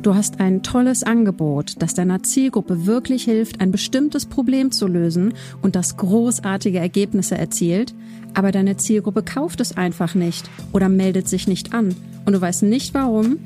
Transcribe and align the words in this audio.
Du 0.00 0.14
hast 0.14 0.38
ein 0.38 0.62
tolles 0.62 1.02
Angebot, 1.02 1.74
das 1.80 1.92
deiner 1.94 2.22
Zielgruppe 2.22 2.86
wirklich 2.86 3.24
hilft, 3.24 3.60
ein 3.60 3.72
bestimmtes 3.72 4.26
Problem 4.26 4.70
zu 4.70 4.86
lösen 4.86 5.34
und 5.60 5.74
das 5.74 5.96
großartige 5.96 6.78
Ergebnisse 6.78 7.36
erzielt, 7.36 7.94
aber 8.32 8.52
deine 8.52 8.76
Zielgruppe 8.76 9.24
kauft 9.24 9.60
es 9.60 9.76
einfach 9.76 10.14
nicht 10.14 10.48
oder 10.72 10.88
meldet 10.88 11.26
sich 11.26 11.48
nicht 11.48 11.74
an 11.74 11.96
und 12.24 12.32
du 12.32 12.40
weißt 12.40 12.62
nicht 12.62 12.94
warum. 12.94 13.38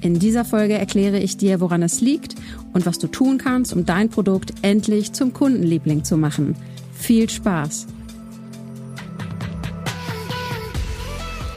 In 0.00 0.18
dieser 0.18 0.44
Folge 0.44 0.74
erkläre 0.74 1.20
ich 1.20 1.36
dir, 1.36 1.60
woran 1.60 1.82
es 1.84 2.00
liegt 2.00 2.34
und 2.72 2.84
was 2.84 2.98
du 2.98 3.06
tun 3.06 3.38
kannst, 3.38 3.72
um 3.72 3.86
dein 3.86 4.08
Produkt 4.08 4.52
endlich 4.62 5.12
zum 5.12 5.32
Kundenliebling 5.32 6.02
zu 6.02 6.16
machen. 6.16 6.56
Viel 6.92 7.30
Spaß! 7.30 7.86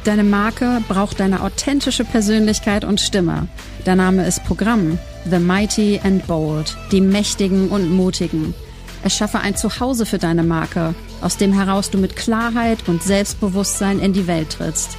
Deine 0.06 0.24
Marke 0.24 0.84
braucht 0.88 1.20
deine 1.20 1.42
authentische 1.42 2.06
Persönlichkeit 2.06 2.86
und 2.86 3.02
Stimme. 3.02 3.48
Der 3.88 3.96
Name 3.96 4.28
ist 4.28 4.46
Programm. 4.46 5.00
The 5.28 5.40
Mighty 5.40 6.00
and 6.04 6.28
Bold. 6.28 6.78
Die 6.92 7.02
Mächtigen 7.02 7.70
und 7.70 7.90
Mutigen. 7.90 8.54
Erschaffe 9.04 9.40
ein 9.40 9.58
Zuhause 9.58 10.06
für 10.06 10.20
deine 10.20 10.44
Marke, 10.44 10.94
aus 11.22 11.38
dem 11.38 11.54
heraus 11.54 11.90
du 11.90 11.98
mit 11.98 12.16
Klarheit 12.16 12.88
und 12.88 13.02
Selbstbewusstsein 13.02 13.98
in 13.98 14.14
die 14.14 14.28
Welt 14.28 14.52
trittst. 14.52 14.96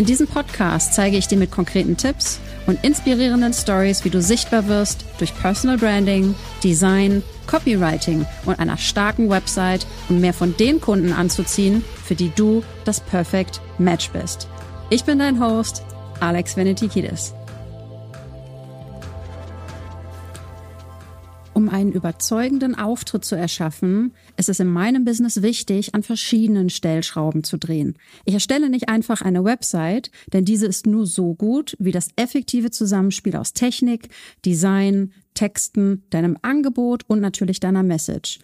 In 0.00 0.06
diesem 0.06 0.26
Podcast 0.26 0.94
zeige 0.94 1.18
ich 1.18 1.28
dir 1.28 1.36
mit 1.36 1.50
konkreten 1.50 1.94
Tipps 1.94 2.40
und 2.66 2.82
inspirierenden 2.82 3.52
Stories, 3.52 4.02
wie 4.02 4.08
du 4.08 4.22
sichtbar 4.22 4.66
wirst 4.66 5.04
durch 5.18 5.36
Personal 5.36 5.76
Branding, 5.76 6.34
Design, 6.64 7.22
Copywriting 7.46 8.24
und 8.46 8.58
einer 8.58 8.78
starken 8.78 9.28
Website, 9.28 9.86
um 10.08 10.22
mehr 10.22 10.32
von 10.32 10.56
den 10.56 10.80
Kunden 10.80 11.12
anzuziehen, 11.12 11.84
für 12.02 12.14
die 12.14 12.32
du 12.34 12.62
das 12.86 13.00
Perfect 13.00 13.60
Match 13.76 14.08
bist. 14.08 14.48
Ich 14.88 15.04
bin 15.04 15.18
dein 15.18 15.38
Host, 15.38 15.82
Alex 16.18 16.56
Venetikidis. 16.56 17.34
Um 21.60 21.68
einen 21.68 21.92
überzeugenden 21.92 22.74
Auftritt 22.74 23.22
zu 23.22 23.34
erschaffen, 23.34 24.14
ist 24.38 24.48
es 24.48 24.60
in 24.60 24.68
meinem 24.68 25.04
Business 25.04 25.42
wichtig, 25.42 25.94
an 25.94 26.02
verschiedenen 26.02 26.70
Stellschrauben 26.70 27.44
zu 27.44 27.58
drehen. 27.58 27.98
Ich 28.24 28.32
erstelle 28.32 28.70
nicht 28.70 28.88
einfach 28.88 29.20
eine 29.20 29.44
Website, 29.44 30.10
denn 30.32 30.46
diese 30.46 30.64
ist 30.66 30.86
nur 30.86 31.04
so 31.04 31.34
gut 31.34 31.76
wie 31.78 31.92
das 31.92 32.08
effektive 32.16 32.70
Zusammenspiel 32.70 33.36
aus 33.36 33.52
Technik, 33.52 34.08
Design, 34.46 35.12
Texten, 35.34 36.02
deinem 36.10 36.36
Angebot 36.42 37.04
und 37.06 37.20
natürlich 37.20 37.60
deiner 37.60 37.82
Message. 37.82 38.38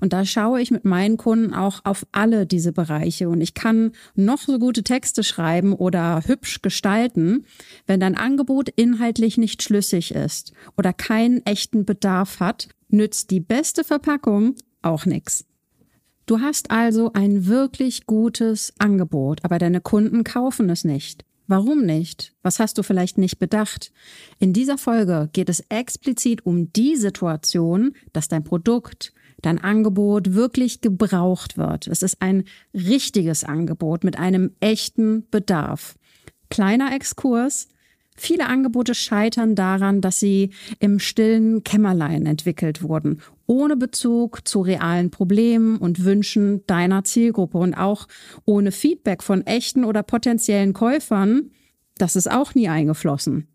Und 0.00 0.12
da 0.12 0.24
schaue 0.24 0.60
ich 0.60 0.70
mit 0.70 0.84
meinen 0.84 1.16
Kunden 1.16 1.52
auch 1.52 1.84
auf 1.84 2.06
alle 2.12 2.46
diese 2.46 2.72
Bereiche. 2.72 3.28
Und 3.28 3.40
ich 3.40 3.54
kann 3.54 3.92
noch 4.14 4.40
so 4.40 4.58
gute 4.58 4.82
Texte 4.82 5.22
schreiben 5.22 5.74
oder 5.74 6.22
hübsch 6.26 6.62
gestalten, 6.62 7.44
wenn 7.86 8.00
dein 8.00 8.16
Angebot 8.16 8.70
inhaltlich 8.70 9.38
nicht 9.38 9.62
schlüssig 9.62 10.14
ist 10.14 10.52
oder 10.76 10.92
keinen 10.92 11.44
echten 11.44 11.84
Bedarf 11.84 12.40
hat, 12.40 12.68
nützt 12.88 13.30
die 13.30 13.40
beste 13.40 13.84
Verpackung 13.84 14.54
auch 14.82 15.06
nichts. 15.06 15.44
Du 16.26 16.40
hast 16.40 16.70
also 16.70 17.12
ein 17.12 17.46
wirklich 17.46 18.06
gutes 18.06 18.72
Angebot, 18.78 19.44
aber 19.44 19.58
deine 19.58 19.80
Kunden 19.80 20.24
kaufen 20.24 20.70
es 20.70 20.84
nicht. 20.84 21.24
Warum 21.50 21.84
nicht? 21.84 22.32
Was 22.44 22.60
hast 22.60 22.78
du 22.78 22.84
vielleicht 22.84 23.18
nicht 23.18 23.40
bedacht? 23.40 23.90
In 24.38 24.52
dieser 24.52 24.78
Folge 24.78 25.28
geht 25.32 25.48
es 25.48 25.64
explizit 25.68 26.46
um 26.46 26.72
die 26.72 26.94
Situation, 26.94 27.96
dass 28.12 28.28
dein 28.28 28.44
Produkt, 28.44 29.12
dein 29.42 29.58
Angebot 29.58 30.34
wirklich 30.34 30.80
gebraucht 30.80 31.58
wird. 31.58 31.88
Es 31.88 32.04
ist 32.04 32.22
ein 32.22 32.44
richtiges 32.72 33.42
Angebot 33.42 34.04
mit 34.04 34.16
einem 34.16 34.54
echten 34.60 35.28
Bedarf. 35.28 35.96
Kleiner 36.50 36.94
Exkurs. 36.94 37.66
Viele 38.22 38.48
Angebote 38.48 38.94
scheitern 38.94 39.54
daran, 39.54 40.02
dass 40.02 40.20
sie 40.20 40.50
im 40.78 40.98
stillen 40.98 41.64
Kämmerlein 41.64 42.26
entwickelt 42.26 42.82
wurden, 42.82 43.22
ohne 43.46 43.78
Bezug 43.78 44.46
zu 44.46 44.60
realen 44.60 45.10
Problemen 45.10 45.78
und 45.78 46.04
Wünschen 46.04 46.66
deiner 46.66 47.02
Zielgruppe 47.02 47.56
und 47.56 47.72
auch 47.72 48.08
ohne 48.44 48.72
Feedback 48.72 49.22
von 49.22 49.46
echten 49.46 49.84
oder 49.84 50.02
potenziellen 50.02 50.74
Käufern. 50.74 51.52
Das 51.96 52.14
ist 52.14 52.30
auch 52.30 52.54
nie 52.54 52.68
eingeflossen. 52.68 53.48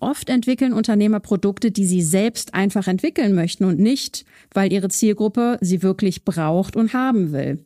Oft 0.00 0.28
entwickeln 0.28 0.72
Unternehmer 0.72 1.20
Produkte, 1.20 1.70
die 1.70 1.86
sie 1.86 2.02
selbst 2.02 2.54
einfach 2.54 2.88
entwickeln 2.88 3.32
möchten 3.32 3.64
und 3.64 3.78
nicht, 3.78 4.24
weil 4.52 4.72
ihre 4.72 4.88
Zielgruppe 4.88 5.58
sie 5.60 5.84
wirklich 5.84 6.24
braucht 6.24 6.74
und 6.74 6.94
haben 6.94 7.30
will. 7.30 7.64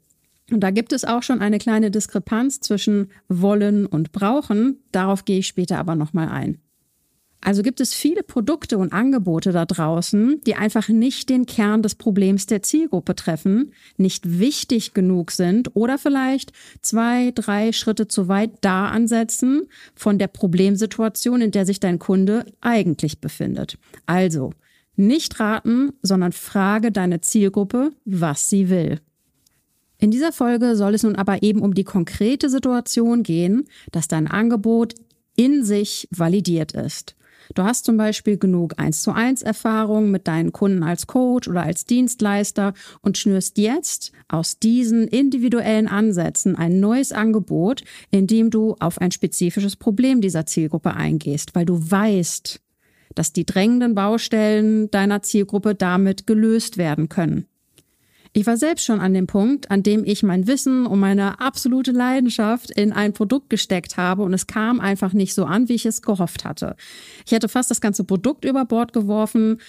Und 0.51 0.61
da 0.61 0.71
gibt 0.71 0.93
es 0.93 1.05
auch 1.05 1.23
schon 1.23 1.41
eine 1.41 1.59
kleine 1.59 1.91
Diskrepanz 1.91 2.61
zwischen 2.61 3.11
wollen 3.29 3.87
und 3.87 4.13
brauchen. 4.13 4.79
Darauf 4.93 5.25
gehe 5.25 5.39
ich 5.39 5.49
später 5.49 5.79
aber 5.79 5.97
nochmal 5.97 6.29
ein. 6.29 6.59
Also 7.47 7.63
gibt 7.63 7.81
es 7.81 7.95
viele 7.95 8.25
Produkte 8.25 8.77
und 8.77 8.93
Angebote 8.93 9.53
da 9.53 9.67
draußen, 9.67 10.41
die 10.47 10.57
einfach 10.57 10.89
nicht 10.89 11.29
den 11.29 11.47
Kern 11.47 11.83
des 11.83 11.95
Problems 11.95 12.47
der 12.47 12.63
Zielgruppe 12.63 13.15
treffen, 13.15 13.73
nicht 13.97 14.41
wichtig 14.41 14.95
genug 14.95 15.31
sind 15.31 15.71
oder 15.75 15.97
vielleicht 15.99 16.53
zwei, 16.81 17.31
drei 17.33 17.71
Schritte 17.73 18.09
zu 18.09 18.27
weit 18.27 18.51
da 18.63 18.89
ansetzen 18.89 19.69
von 19.95 20.19
der 20.19 20.27
Problemsituation, 20.27 21.41
in 21.41 21.51
der 21.53 21.67
sich 21.67 21.79
dein 21.79 22.01
Kunde 22.01 22.47
eigentlich 22.61 23.21
befindet. 23.21 23.79
Also 24.07 24.51
nicht 24.97 25.39
raten, 25.39 25.93
sondern 26.03 26.33
frage 26.33 26.91
deine 26.91 27.21
Zielgruppe, 27.21 27.93
was 28.05 28.51
sie 28.51 28.71
will. 28.71 29.01
In 29.99 30.11
dieser 30.11 30.33
Folge 30.33 30.77
soll 30.77 30.95
es 30.95 31.03
nun 31.03 31.17
aber 31.17 31.43
eben 31.43 31.61
um 31.61 31.75
die 31.75 31.85
konkrete 31.85 32.51
Situation 32.51 33.23
gehen, 33.23 33.65
dass 33.93 34.09
dein 34.09 34.27
Angebot 34.27 34.95
in 35.37 35.65
sich 35.65 36.09
validiert 36.11 36.73
ist. 36.73 37.17
Du 37.55 37.63
hast 37.63 37.85
zum 37.85 37.97
Beispiel 37.97 38.39
genug 38.39 38.75
1 38.77 39.03
zu 39.03 39.13
1 39.13 39.43
Erfahrung 39.43 40.11
mit 40.11 40.27
deinen 40.27 40.53
Kunden 40.53 40.83
als 40.83 41.07
Coach 41.07 41.49
oder 41.49 41.63
als 41.63 41.85
Dienstleister 41.85 42.75
und 43.03 43.19
schnürst 43.19 43.59
jetzt 43.59 44.13
aus 44.29 44.59
diesen 44.59 45.07
individuellen 45.07 45.87
Ansätzen 45.87 46.57
ein 46.57 46.81
neues 46.81 47.13
Angebot, 47.13 47.83
in 48.11 48.27
dem 48.27 48.51
du 48.51 48.75
auf 48.81 49.01
ein 49.01 49.13
spezifisches 49.13 49.77
Problem 49.77 50.21
dieser 50.21 50.47
Zielgruppe 50.47 50.95
eingehst, 50.95 51.55
weil 51.55 51.67
du 51.67 51.79
weißt, 51.79 52.61
dass 53.15 53.33
die 53.33 53.47
drängenden 53.47 53.95
Baustellen 53.95 54.91
deiner 54.91 55.23
Zielgruppe 55.23 55.75
damit 55.75 56.27
gelöst 56.27 56.79
werden 56.79 57.09
können. 57.09 57.47
Ich 58.37 58.47
war 58.47 58.59
selbst 58.59 58.85
schon 58.85 59.01
an 59.01 59.15
dem 59.15 59.27
Punkt, 59.27 59.71
an 59.71 59.83
dem 59.83 60.05
ich 60.05 60.23
mein 60.23 60.47
Wissen 60.47 60.85
und 60.85 61.01
meine 61.01 61.41
absolute 61.41 61.91
Leidenschaft 61.91 62.71
in 62.71 62.93
ein 62.93 63.15
Produkt 63.15 63.49
gesteckt 63.49 63.97
habe 63.97 64.25
und 64.25 64.35
es 64.35 64.47
kam 64.47 64.79
einfach 64.79 65.15
nicht 65.15 65.33
so 65.33 65.47
an, 65.47 65.71
wie 65.71 65.75
ich 65.75 65.87
es 65.87 66.03
gehofft 66.03 66.45
hatte. 66.45 66.77
Ich 67.25 67.33
hätte 67.33 67.49
fast 67.49 67.71
das 67.71 67.81
ganze 67.81 68.05
Produkt 68.05 68.45
über 68.45 68.67
Bord 68.67 68.93
geworfen, 68.93 69.63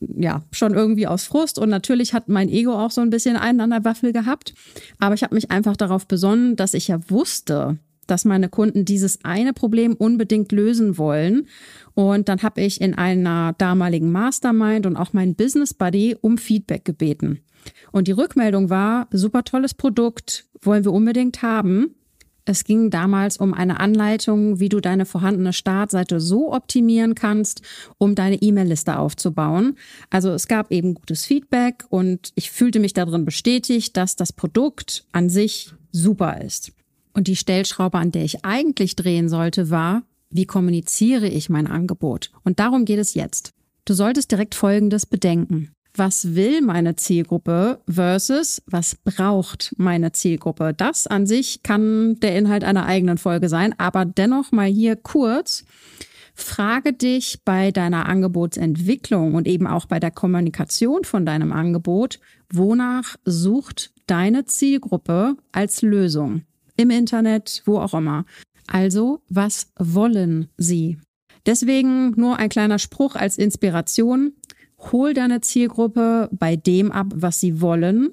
ja, 0.00 0.42
schon 0.50 0.74
irgendwie 0.74 1.06
aus 1.06 1.26
Frust 1.26 1.60
und 1.60 1.68
natürlich 1.68 2.12
hat 2.12 2.28
mein 2.28 2.48
Ego 2.48 2.72
auch 2.72 2.90
so 2.90 3.02
ein 3.02 3.10
bisschen 3.10 3.36
einen 3.36 3.60
an 3.60 3.70
der 3.70 3.84
Waffel 3.84 4.12
gehabt, 4.12 4.52
aber 4.98 5.14
ich 5.14 5.22
habe 5.22 5.36
mich 5.36 5.52
einfach 5.52 5.76
darauf 5.76 6.08
besonnen, 6.08 6.56
dass 6.56 6.74
ich 6.74 6.88
ja 6.88 6.98
wusste, 7.08 7.78
dass 8.10 8.24
meine 8.24 8.48
Kunden 8.48 8.84
dieses 8.84 9.24
eine 9.24 9.52
Problem 9.52 9.94
unbedingt 9.94 10.52
lösen 10.52 10.98
wollen. 10.98 11.46
Und 11.94 12.28
dann 12.28 12.42
habe 12.42 12.60
ich 12.60 12.80
in 12.80 12.94
einer 12.94 13.54
damaligen 13.58 14.10
Mastermind 14.10 14.86
und 14.86 14.96
auch 14.96 15.12
meinen 15.12 15.34
Business 15.34 15.74
Buddy 15.74 16.16
um 16.20 16.38
Feedback 16.38 16.84
gebeten. 16.84 17.40
Und 17.92 18.08
die 18.08 18.12
Rückmeldung 18.12 18.70
war, 18.70 19.08
super 19.10 19.44
tolles 19.44 19.74
Produkt, 19.74 20.46
wollen 20.60 20.84
wir 20.84 20.92
unbedingt 20.92 21.42
haben. 21.42 21.94
Es 22.44 22.64
ging 22.64 22.88
damals 22.88 23.36
um 23.36 23.52
eine 23.52 23.78
Anleitung, 23.78 24.58
wie 24.58 24.70
du 24.70 24.80
deine 24.80 25.04
vorhandene 25.04 25.52
Startseite 25.52 26.18
so 26.18 26.54
optimieren 26.54 27.14
kannst, 27.14 27.60
um 27.98 28.14
deine 28.14 28.40
E-Mail-Liste 28.40 28.98
aufzubauen. 28.98 29.76
Also 30.08 30.30
es 30.30 30.48
gab 30.48 30.72
eben 30.72 30.94
gutes 30.94 31.26
Feedback 31.26 31.84
und 31.90 32.32
ich 32.36 32.50
fühlte 32.50 32.80
mich 32.80 32.94
darin 32.94 33.26
bestätigt, 33.26 33.98
dass 33.98 34.16
das 34.16 34.32
Produkt 34.32 35.04
an 35.12 35.28
sich 35.28 35.74
super 35.92 36.40
ist. 36.40 36.72
Und 37.18 37.26
die 37.26 37.34
Stellschraube, 37.34 37.98
an 37.98 38.12
der 38.12 38.22
ich 38.22 38.44
eigentlich 38.44 38.94
drehen 38.94 39.28
sollte, 39.28 39.70
war, 39.70 40.04
wie 40.30 40.46
kommuniziere 40.46 41.26
ich 41.26 41.50
mein 41.50 41.66
Angebot? 41.66 42.30
Und 42.44 42.60
darum 42.60 42.84
geht 42.84 43.00
es 43.00 43.14
jetzt. 43.14 43.54
Du 43.86 43.92
solltest 43.92 44.30
direkt 44.30 44.54
Folgendes 44.54 45.04
bedenken 45.04 45.72
was 45.94 46.36
will 46.36 46.60
meine 46.62 46.94
Zielgruppe 46.94 47.80
versus 47.90 48.62
was 48.66 48.94
braucht 48.94 49.74
meine 49.78 50.12
Zielgruppe. 50.12 50.72
Das 50.72 51.08
an 51.08 51.26
sich 51.26 51.64
kann 51.64 52.20
der 52.20 52.36
Inhalt 52.36 52.62
einer 52.62 52.86
eigenen 52.86 53.18
Folge 53.18 53.48
sein, 53.48 53.74
aber 53.78 54.04
dennoch 54.04 54.52
mal 54.52 54.68
hier 54.68 54.94
kurz. 54.94 55.64
Frage 56.36 56.92
dich 56.92 57.40
bei 57.44 57.72
deiner 57.72 58.06
Angebotsentwicklung 58.06 59.34
und 59.34 59.48
eben 59.48 59.66
auch 59.66 59.86
bei 59.86 59.98
der 59.98 60.12
Kommunikation 60.12 61.02
von 61.02 61.26
deinem 61.26 61.50
Angebot, 61.50 62.20
wonach 62.52 63.16
sucht 63.24 63.90
deine 64.06 64.44
Zielgruppe 64.44 65.34
als 65.50 65.82
Lösung? 65.82 66.42
Im 66.78 66.90
Internet, 66.90 67.62
wo 67.66 67.78
auch 67.78 67.92
immer. 67.92 68.24
Also, 68.66 69.20
was 69.28 69.72
wollen 69.78 70.48
sie? 70.56 70.96
Deswegen 71.44 72.12
nur 72.12 72.38
ein 72.38 72.48
kleiner 72.48 72.78
Spruch 72.78 73.16
als 73.16 73.36
Inspiration. 73.36 74.32
Hol 74.92 75.12
deine 75.12 75.40
Zielgruppe 75.40 76.28
bei 76.30 76.54
dem 76.54 76.92
ab, 76.92 77.08
was 77.14 77.40
sie 77.40 77.60
wollen 77.60 78.10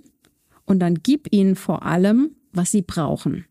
und 0.65 0.79
dann 0.79 0.95
gib 0.95 1.31
ihnen 1.31 1.56
vor 1.56 1.83
allem, 1.83 2.31
was 2.51 2.71
sie 2.71 2.81
brauchen. 2.81 3.45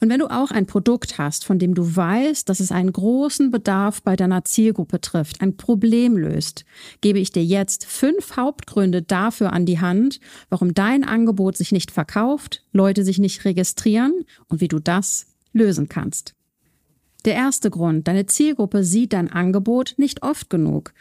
Und 0.00 0.08
wenn 0.08 0.20
du 0.20 0.26
auch 0.26 0.50
ein 0.50 0.66
Produkt 0.66 1.18
hast, 1.18 1.44
von 1.44 1.58
dem 1.58 1.74
du 1.74 1.96
weißt, 1.96 2.48
dass 2.48 2.60
es 2.60 2.72
einen 2.72 2.92
großen 2.92 3.50
Bedarf 3.50 4.02
bei 4.02 4.16
deiner 4.16 4.44
Zielgruppe 4.44 5.00
trifft, 5.00 5.40
ein 5.40 5.56
Problem 5.56 6.16
löst, 6.16 6.64
gebe 7.00 7.18
ich 7.18 7.32
dir 7.32 7.44
jetzt 7.44 7.86
fünf 7.86 8.36
Hauptgründe 8.36 9.02
dafür 9.02 9.52
an 9.52 9.66
die 9.66 9.80
Hand, 9.80 10.20
warum 10.48 10.74
dein 10.74 11.04
Angebot 11.04 11.56
sich 11.56 11.72
nicht 11.72 11.90
verkauft, 11.90 12.62
Leute 12.72 13.04
sich 13.04 13.18
nicht 13.18 13.44
registrieren 13.44 14.24
und 14.48 14.60
wie 14.60 14.68
du 14.68 14.78
das 14.78 15.26
lösen 15.52 15.88
kannst. 15.88 16.34
Der 17.24 17.34
erste 17.34 17.70
Grund, 17.70 18.06
deine 18.06 18.26
Zielgruppe 18.26 18.84
sieht 18.84 19.14
dein 19.14 19.32
Angebot 19.32 19.94
nicht 19.96 20.22
oft 20.22 20.50
genug. 20.50 20.92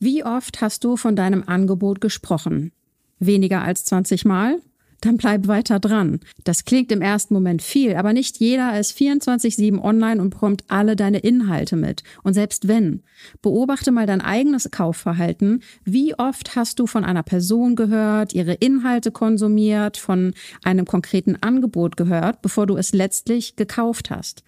Wie 0.00 0.24
oft 0.24 0.60
hast 0.60 0.82
du 0.82 0.96
von 0.96 1.14
deinem 1.14 1.44
Angebot 1.46 2.00
gesprochen? 2.00 2.72
Weniger 3.20 3.62
als 3.62 3.84
20 3.84 4.24
Mal? 4.24 4.60
Dann 5.00 5.16
bleib 5.16 5.46
weiter 5.46 5.78
dran. 5.78 6.20
Das 6.44 6.64
klingt 6.64 6.90
im 6.90 7.02
ersten 7.02 7.34
Moment 7.34 7.62
viel, 7.62 7.94
aber 7.94 8.12
nicht 8.12 8.38
jeder 8.38 8.78
ist 8.78 8.98
24-7 8.98 9.80
online 9.80 10.20
und 10.20 10.30
bekommt 10.30 10.64
alle 10.68 10.96
deine 10.96 11.18
Inhalte 11.18 11.76
mit. 11.76 12.02
Und 12.22 12.34
selbst 12.34 12.66
wenn, 12.66 13.02
beobachte 13.40 13.92
mal 13.92 14.06
dein 14.06 14.20
eigenes 14.20 14.70
Kaufverhalten. 14.70 15.62
Wie 15.84 16.18
oft 16.18 16.56
hast 16.56 16.80
du 16.80 16.86
von 16.86 17.04
einer 17.04 17.22
Person 17.22 17.76
gehört, 17.76 18.34
ihre 18.34 18.54
Inhalte 18.54 19.12
konsumiert, 19.12 19.96
von 19.96 20.34
einem 20.64 20.84
konkreten 20.84 21.36
Angebot 21.40 21.96
gehört, 21.96 22.42
bevor 22.42 22.66
du 22.66 22.76
es 22.76 22.92
letztlich 22.92 23.56
gekauft 23.56 24.10
hast? 24.10 24.42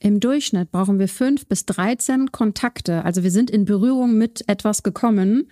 Im 0.00 0.18
Durchschnitt 0.18 0.72
brauchen 0.72 0.98
wir 0.98 1.06
fünf 1.06 1.46
bis 1.46 1.64
13 1.64 2.32
Kontakte. 2.32 3.04
Also 3.04 3.22
wir 3.22 3.30
sind 3.30 3.50
in 3.52 3.64
Berührung 3.64 4.18
mit 4.18 4.42
etwas 4.48 4.82
gekommen, 4.82 5.48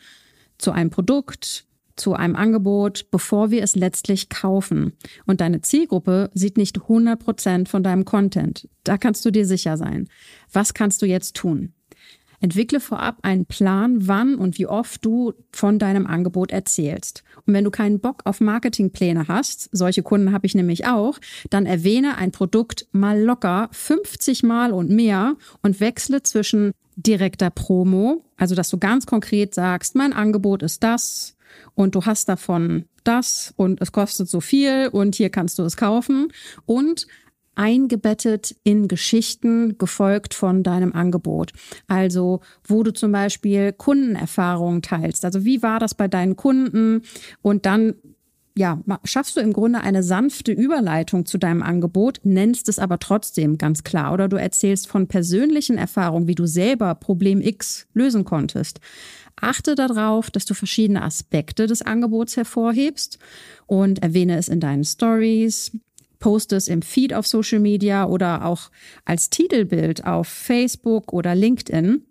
zu 0.58 0.73
einem 0.73 0.91
Produkt, 0.91 1.67
zu 2.00 2.14
einem 2.14 2.35
Angebot, 2.35 3.11
bevor 3.11 3.50
wir 3.50 3.62
es 3.62 3.76
letztlich 3.76 4.29
kaufen. 4.29 4.94
Und 5.26 5.41
deine 5.41 5.61
Zielgruppe 5.61 6.31
sieht 6.35 6.56
nicht 6.56 6.82
100 6.82 7.20
Prozent 7.23 7.69
von 7.69 7.82
deinem 7.82 8.05
Content. 8.05 8.69
Da 8.85 8.99
kannst 8.99 9.25
du 9.25 9.31
dir 9.31 9.47
sicher 9.47 9.76
sein. 9.76 10.08
Was 10.52 10.75
kannst 10.75 11.02
du 11.02 11.06
jetzt 11.06 11.37
tun? 11.37 11.75
Entwickle 12.41 12.81
vorab 12.81 13.19
einen 13.20 13.44
Plan, 13.44 14.08
wann 14.08 14.35
und 14.35 14.58
wie 14.58 14.67
oft 14.67 15.05
du 15.05 15.35
von 15.52 15.79
deinem 15.79 16.06
Angebot 16.06 16.52
erzählst. 16.52 17.23
Und 17.47 17.52
wenn 17.52 17.64
du 17.64 17.70
keinen 17.70 18.00
Bock 18.00 18.23
auf 18.25 18.41
Marketingpläne 18.41 19.29
hast, 19.29 19.69
solche 19.73 20.03
Kunden 20.03 20.32
habe 20.32 20.46
ich 20.46 20.55
nämlich 20.55 20.87
auch, 20.87 21.19
dann 21.50 21.67
erwähne 21.67 22.17
ein 22.17 22.32
Produkt 22.32 22.87
mal 22.93 23.20
locker 23.20 23.69
50 23.73 24.43
Mal 24.43 24.73
und 24.73 24.91
mehr 24.91 25.37
und 25.62 25.81
wechsle 25.81 26.23
zwischen 26.23 26.73
direkter 26.96 27.50
Promo, 27.50 28.25
also 28.37 28.55
dass 28.55 28.70
du 28.70 28.79
ganz 28.79 29.06
konkret 29.06 29.55
sagst, 29.55 29.94
mein 29.94 30.12
Angebot 30.12 30.62
ist 30.62 30.82
das, 30.82 31.37
und 31.75 31.94
du 31.94 32.05
hast 32.05 32.29
davon 32.29 32.85
das 33.05 33.55
und 33.56 33.81
es 33.81 33.93
kostet 33.93 34.29
so 34.29 34.41
viel 34.41 34.88
und 34.93 35.14
hier 35.14 35.31
kannst 35.31 35.58
du 35.58 35.62
es 35.62 35.76
kaufen 35.76 36.29
und 36.67 37.06
eingebettet 37.55 38.56
in 38.64 38.88
Geschichten, 38.88 39.76
gefolgt 39.76 40.35
von 40.35 40.62
deinem 40.62 40.93
Angebot. 40.93 41.52
Also, 41.88 42.41
wo 42.64 42.82
du 42.82 42.93
zum 42.93 43.12
Beispiel 43.12 43.73
Kundenerfahrungen 43.73 44.82
teilst. 44.82 45.25
Also, 45.25 45.44
wie 45.44 45.62
war 45.62 45.79
das 45.79 45.94
bei 45.94 46.08
deinen 46.08 46.37
Kunden? 46.37 47.02
Und 47.43 47.67
dann 47.67 47.94
ja, 48.56 48.81
schaffst 49.05 49.37
du 49.37 49.41
im 49.41 49.53
Grunde 49.53 49.81
eine 49.81 50.03
sanfte 50.03 50.53
Überleitung 50.53 51.25
zu 51.25 51.38
deinem 51.38 51.62
Angebot, 51.62 52.20
nennst 52.25 52.69
es 52.69 52.79
aber 52.79 52.99
trotzdem 52.99 53.58
ganz 53.58 53.85
klar. 53.85 54.12
Oder 54.12 54.29
du 54.29 54.37
erzählst 54.37 54.88
von 54.88 55.06
persönlichen 55.06 55.79
Erfahrungen, 55.79 56.26
wie 56.26 56.35
du 56.35 56.46
selber 56.46 56.94
Problem 56.94 57.41
X 57.41 57.87
lösen 57.94 58.25
konntest. 58.25 58.81
Achte 59.40 59.75
darauf, 59.75 60.31
dass 60.31 60.44
du 60.44 60.54
verschiedene 60.54 61.02
Aspekte 61.02 61.66
des 61.66 61.82
Angebots 61.82 62.37
hervorhebst 62.37 63.19
und 63.66 64.02
erwähne 64.02 64.37
es 64.37 64.48
in 64.48 64.60
deinen 64.60 64.84
Stories, 64.84 65.72
poste 66.19 66.56
es 66.56 66.69
im 66.69 66.82
Feed 66.82 67.14
auf 67.14 67.26
Social 67.26 67.60
Media 67.60 68.06
oder 68.06 68.44
auch 68.44 68.70
als 69.04 69.31
Titelbild 69.31 70.04
auf 70.04 70.28
Facebook 70.28 71.12
oder 71.12 71.34
LinkedIn. 71.34 72.04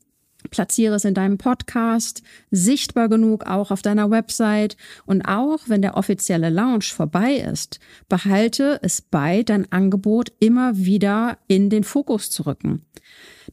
Platziere 0.51 0.95
es 0.95 1.05
in 1.05 1.13
deinem 1.13 1.37
Podcast, 1.37 2.23
sichtbar 2.49 3.09
genug 3.09 3.45
auch 3.45 3.71
auf 3.71 3.81
deiner 3.81 4.09
Website 4.09 4.77
und 5.05 5.21
auch 5.23 5.59
wenn 5.67 5.81
der 5.81 5.97
offizielle 5.97 6.49
Launch 6.49 6.93
vorbei 6.93 7.35
ist, 7.35 7.79
behalte 8.07 8.79
es 8.81 9.01
bei, 9.01 9.43
dein 9.43 9.69
Angebot 9.71 10.31
immer 10.39 10.77
wieder 10.77 11.37
in 11.47 11.69
den 11.69 11.83
Fokus 11.83 12.31
zu 12.31 12.43
rücken. 12.43 12.85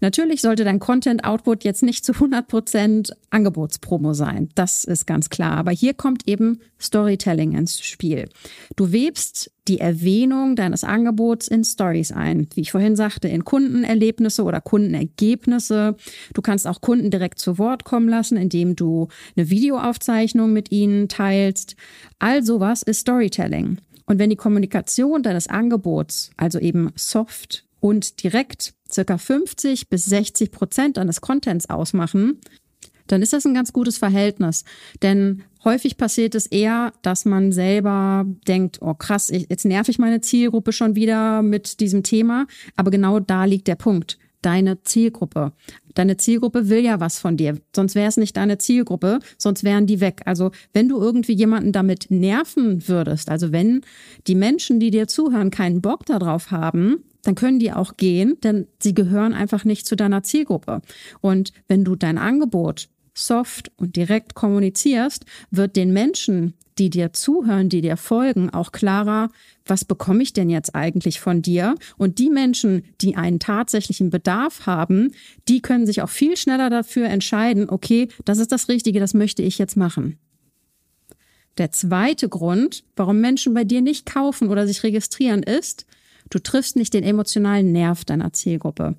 Natürlich 0.01 0.43
sollte 0.43 0.65
dein 0.65 0.79
Content-Output 0.79 1.65
jetzt 1.65 1.83
nicht 1.83 2.05
zu 2.05 2.13
100% 2.13 3.13
Angebotspromo 3.31 4.13
sein. 4.13 4.49
Das 4.55 4.85
ist 4.85 5.07
ganz 5.07 5.31
klar. 5.31 5.53
Aber 5.53 5.71
hier 5.71 5.95
kommt 5.95 6.29
eben 6.29 6.61
Storytelling 6.81 7.53
ins 7.53 7.81
Spiel. 7.81 8.29
Du 8.77 8.93
webst 8.93 9.51
die 9.69 9.81
Erwähnung 9.81 10.55
deines 10.55 10.85
Angebots 10.85 11.49
in 11.49 11.65
Stories 11.65 12.13
ein. 12.13 12.47
Wie 12.55 12.61
ich 12.61 12.73
vorhin 12.73 12.97
sagte, 12.97 13.29
in 13.29 13.45
Kundenerlebnisse 13.45 14.45
oder 14.45 14.61
Kundenergebnisse. 14.61 15.97
Du 16.35 16.43
kannst 16.43 16.67
auch 16.67 16.81
Kunden 16.81 17.11
direkt 17.11 17.39
zu 17.39 17.59
Wort 17.59 17.85
kommen 17.85 18.09
lassen, 18.09 18.37
indem 18.37 18.77
du 18.77 19.09
eine 19.37 19.51
Videoaufzeichnung 19.51 20.53
mit 20.53 20.71
ihnen 20.71 21.09
teilst. 21.09 21.77
All 22.19 22.45
sowas 22.45 22.83
ist 22.83 23.01
Storytelling. 23.01 23.79
Und 24.07 24.21
wenn 24.21 24.31
die 24.31 24.37
Kommunikation 24.37 25.23
deines 25.23 25.49
Angebots, 25.49 26.31
also 26.37 26.61
eben 26.61 26.93
soft 26.95 27.65
und 27.81 28.23
direkt 28.23 28.76
circa 28.91 29.19
50 29.19 29.89
bis 29.89 30.05
60 30.07 30.51
Prozent 30.51 30.97
deines 30.97 31.21
Contents 31.21 31.69
ausmachen, 31.69 32.41
dann 33.07 33.23
ist 33.23 33.33
das 33.33 33.47
ein 33.47 33.55
ganz 33.55 33.73
gutes 33.73 33.99
Verhältnis. 33.99 34.65
Denn 35.03 35.43
häufig 35.65 35.97
passiert 35.97 36.35
es 36.35 36.47
eher, 36.47 36.93
dass 37.03 37.25
man 37.25 37.53
selber 37.53 38.25
denkt, 38.47 38.79
oh 38.81 38.95
krass, 38.95 39.31
jetzt 39.31 39.65
nerv 39.65 39.89
ich 39.89 39.99
meine 39.99 40.21
Zielgruppe 40.21 40.73
schon 40.73 40.95
wieder 40.95 41.43
mit 41.43 41.81
diesem 41.81 42.03
Thema. 42.03 42.47
Aber 42.77 42.91
genau 42.91 43.21
da 43.21 43.45
liegt 43.45 43.69
der 43.69 43.77
Punkt. 43.77 44.19
Deine 44.43 44.83
Zielgruppe. 44.83 45.53
Deine 45.95 46.19
Zielgruppe 46.19 46.69
will 46.69 46.85
ja 46.85 47.01
was 47.01 47.19
von 47.19 47.37
dir. 47.37 47.59
Sonst 47.75 47.95
wäre 47.95 48.09
es 48.09 48.17
nicht 48.17 48.37
deine 48.37 48.59
Zielgruppe, 48.59 49.19
sonst 49.39 49.65
wären 49.65 49.87
die 49.87 50.01
weg. 50.01 50.23
Also 50.25 50.53
wenn 50.73 50.89
du 50.89 51.01
irgendwie 51.01 51.33
jemanden 51.33 51.73
damit 51.73 52.11
nerven 52.11 52.87
würdest, 52.87 53.31
also 53.31 53.51
wenn 53.51 53.81
die 54.27 54.35
Menschen, 54.35 54.79
die 54.79 54.91
dir 54.91 55.09
zuhören, 55.09 55.51
keinen 55.51 55.81
Bock 55.81 56.07
darauf 56.07 56.51
haben, 56.51 57.03
dann 57.27 57.35
können 57.35 57.59
die 57.59 57.73
auch 57.73 57.97
gehen, 57.97 58.39
denn 58.45 58.69
sie 58.79 58.95
gehören 58.95 59.33
einfach 59.33 59.65
nicht 59.65 59.85
zu 59.85 59.97
deiner 59.97 60.23
Zielgruppe. 60.23 60.81
Und 61.21 61.53
wenn 61.67 61.85
du 61.85 61.97
dein 61.97 62.19
Angebot 62.19 62.89
soft 63.15 63.73
und 63.77 63.97
direkt 63.97 64.35
kommunizierst, 64.35 65.25
wird 65.51 65.75
den 65.75 65.93
Menschen, 65.93 66.55
die 66.79 66.89
dir 66.89 67.13
zuhören, 67.13 67.69
die 67.69 67.81
dir 67.81 67.97
folgen, 67.97 68.51
auch 68.51 68.71
klarer, 68.71 69.31
was 69.65 69.85
bekomme 69.85 70.23
ich 70.23 70.35
denn 70.35 70.51
jetzt 70.51 70.77
eigentlich 70.77 71.19
von 71.19 71.43
dir? 71.43 71.75
Und 71.97 72.21
die 72.21 72.31
Menschen, 72.31 72.85
die 73.01 73.17
einen 73.17 73.41
tatsächlichen 73.41 74.11
Bedarf 74.11 74.67
haben, 74.67 75.13
die 75.49 75.61
können 75.61 75.87
sich 75.87 76.03
auch 76.03 76.11
viel 76.11 76.37
schneller 76.37 76.71
dafür 76.71 77.09
entscheiden, 77.09 77.69
okay, 77.69 78.07
das 78.25 78.39
ist 78.39 78.53
das 78.53 78.69
Richtige, 78.69 79.01
das 79.01 79.15
möchte 79.15 79.43
ich 79.43 79.59
jetzt 79.59 79.77
machen. 79.77 80.17
Der 81.59 81.73
zweite 81.73 82.29
Grund, 82.29 82.85
warum 82.95 83.21
Menschen 83.21 83.53
bei 83.53 83.65
dir 83.65 83.81
nicht 83.81 84.07
kaufen 84.07 84.49
oder 84.49 84.67
sich 84.69 84.85
registrieren, 84.85 85.43
ist, 85.43 85.87
Du 86.31 86.39
triffst 86.39 86.77
nicht 86.77 86.95
den 86.95 87.05
emotionalen 87.05 87.73
Nerv 87.73 88.05
deiner 88.05 88.33
Zielgruppe. 88.33 88.97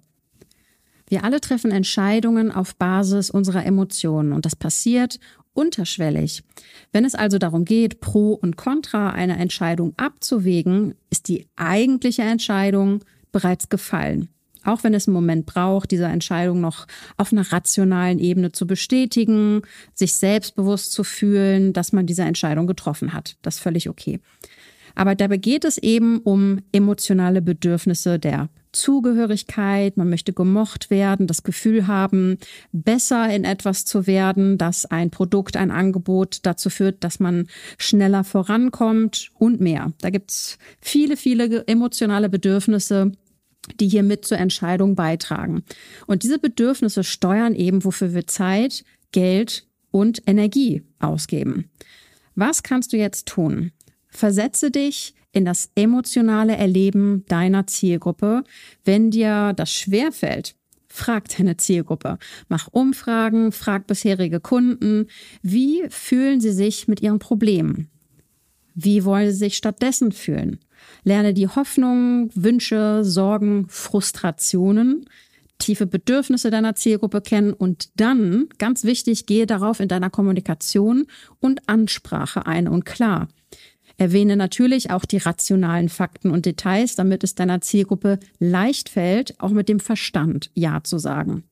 Wir 1.09 1.23
alle 1.23 1.39
treffen 1.39 1.71
Entscheidungen 1.71 2.51
auf 2.51 2.75
Basis 2.75 3.29
unserer 3.29 3.65
Emotionen 3.65 4.33
und 4.33 4.45
das 4.45 4.55
passiert 4.55 5.19
unterschwellig. 5.53 6.43
Wenn 6.91 7.05
es 7.05 7.15
also 7.15 7.39
darum 7.39 7.65
geht, 7.65 7.99
Pro 7.99 8.33
und 8.33 8.57
Contra 8.57 9.09
einer 9.09 9.39
Entscheidung 9.39 9.93
abzuwägen, 9.97 10.95
ist 11.09 11.27
die 11.27 11.47
eigentliche 11.55 12.21
Entscheidung 12.21 13.03
bereits 13.31 13.69
gefallen. 13.69 14.29
Auch 14.63 14.83
wenn 14.83 14.93
es 14.93 15.07
einen 15.07 15.15
Moment 15.15 15.45
braucht, 15.45 15.91
diese 15.91 16.05
Entscheidung 16.05 16.59
noch 16.59 16.87
auf 17.15 17.31
einer 17.31 17.53
rationalen 17.53 18.19
Ebene 18.19 18.51
zu 18.51 18.67
bestätigen, 18.67 19.61
sich 19.93 20.13
selbstbewusst 20.13 20.91
zu 20.91 21.05
fühlen, 21.05 21.71
dass 21.71 21.93
man 21.93 22.05
diese 22.05 22.23
Entscheidung 22.23 22.67
getroffen 22.67 23.13
hat. 23.13 23.37
Das 23.41 23.55
ist 23.55 23.61
völlig 23.61 23.87
okay. 23.87 24.19
Aber 24.97 25.13
dabei 25.13 25.37
geht 25.37 25.63
es 25.63 25.77
eben 25.77 26.17
um 26.21 26.59
emotionale 26.71 27.43
Bedürfnisse 27.43 28.17
der 28.17 28.49
Zugehörigkeit, 28.71 29.95
man 29.95 30.09
möchte 30.09 30.33
gemocht 30.33 30.89
werden, 30.89 31.27
das 31.27 31.43
Gefühl 31.43 31.85
haben, 31.85 32.39
besser 32.71 33.29
in 33.29 33.43
etwas 33.43 33.85
zu 33.85 34.07
werden, 34.07 34.57
dass 34.57 34.87
ein 34.87 35.11
Produkt, 35.11 35.55
ein 35.55 35.69
Angebot 35.69 36.39
dazu 36.47 36.71
führt, 36.71 37.03
dass 37.03 37.19
man 37.19 37.45
schneller 37.77 38.23
vorankommt 38.23 39.29
und 39.35 39.61
mehr. 39.61 39.93
Da 40.01 40.09
gibt's 40.09 40.57
viele, 40.81 41.15
viele 41.15 41.67
emotionale 41.67 42.27
Bedürfnisse, 42.27 43.11
die 43.79 43.87
hier 43.87 44.03
mit 44.03 44.25
zur 44.25 44.39
Entscheidung 44.39 44.95
beitragen. 44.95 45.63
Und 46.07 46.23
diese 46.23 46.39
Bedürfnisse 46.39 47.03
steuern 47.03 47.53
eben, 47.53 47.83
wofür 47.83 48.15
wir 48.15 48.25
Zeit, 48.25 48.83
Geld 49.11 49.67
und 49.91 50.23
Energie 50.25 50.81
ausgeben. 50.97 51.69
Was 52.33 52.63
kannst 52.63 52.93
du 52.93 52.97
jetzt 52.97 53.27
tun? 53.27 53.71
Versetze 54.09 54.71
dich 54.71 55.13
in 55.31 55.45
das 55.45 55.69
emotionale 55.75 56.55
Erleben 56.55 57.25
deiner 57.27 57.67
Zielgruppe. 57.67 58.43
Wenn 58.83 59.11
dir 59.11 59.53
das 59.53 59.71
schwerfällt, 59.71 60.55
frag 60.87 61.29
deine 61.37 61.57
Zielgruppe. 61.57 62.17
Mach 62.49 62.69
Umfragen, 62.71 63.51
frag 63.51 63.87
bisherige 63.87 64.39
Kunden. 64.39 65.07
Wie 65.41 65.83
fühlen 65.89 66.41
sie 66.41 66.51
sich 66.51 66.87
mit 66.87 67.01
ihren 67.01 67.19
Problemen? 67.19 67.89
Wie 68.73 69.05
wollen 69.05 69.31
sie 69.31 69.37
sich 69.37 69.57
stattdessen 69.57 70.11
fühlen? 70.11 70.59
Lerne 71.03 71.33
die 71.33 71.47
Hoffnungen, 71.47 72.29
Wünsche, 72.35 73.03
Sorgen, 73.03 73.65
Frustrationen, 73.69 75.05
tiefe 75.57 75.87
Bedürfnisse 75.87 76.51
deiner 76.51 76.75
Zielgruppe 76.75 77.21
kennen 77.21 77.53
und 77.53 77.89
dann, 77.99 78.47
ganz 78.57 78.83
wichtig, 78.83 79.25
gehe 79.25 79.47
darauf 79.47 79.79
in 79.79 79.87
deiner 79.87 80.09
Kommunikation 80.09 81.07
und 81.39 81.67
Ansprache 81.67 82.45
ein 82.45 82.67
und 82.67 82.85
klar. 82.85 83.27
Erwähne 83.97 84.37
natürlich 84.37 84.91
auch 84.91 85.05
die 85.05 85.17
rationalen 85.17 85.89
Fakten 85.89 86.29
und 86.29 86.45
Details, 86.45 86.95
damit 86.95 87.23
es 87.23 87.35
deiner 87.35 87.61
Zielgruppe 87.61 88.19
leicht 88.39 88.89
fällt, 88.89 89.39
auch 89.39 89.49
mit 89.49 89.69
dem 89.69 89.79
Verstand 89.79 90.51
Ja 90.53 90.83
zu 90.83 90.99
sagen. 90.99 91.43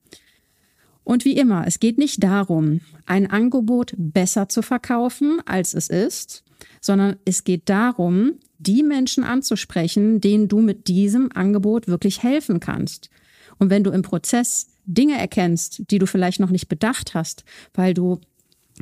Und 1.03 1.25
wie 1.25 1.37
immer, 1.37 1.65
es 1.67 1.79
geht 1.79 1.97
nicht 1.97 2.23
darum, 2.23 2.81
ein 3.05 3.29
Angebot 3.29 3.93
besser 3.97 4.49
zu 4.49 4.61
verkaufen, 4.61 5.39
als 5.45 5.73
es 5.73 5.89
ist, 5.89 6.43
sondern 6.81 7.15
es 7.25 7.43
geht 7.43 7.69
darum, 7.69 8.33
die 8.57 8.83
Menschen 8.83 9.23
anzusprechen, 9.23 10.21
denen 10.21 10.47
du 10.47 10.61
mit 10.61 10.87
diesem 10.87 11.31
Angebot 11.33 11.87
wirklich 11.87 12.23
helfen 12.23 12.59
kannst. 12.59 13.09
Und 13.57 13.69
wenn 13.69 13.83
du 13.83 13.91
im 13.91 14.01
Prozess 14.01 14.67
Dinge 14.85 15.17
erkennst, 15.17 15.89
die 15.91 15.99
du 15.99 16.07
vielleicht 16.07 16.39
noch 16.39 16.49
nicht 16.49 16.67
bedacht 16.67 17.13
hast, 17.13 17.43
weil 17.73 17.93
du 17.93 18.19